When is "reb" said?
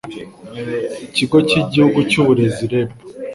2.71-2.89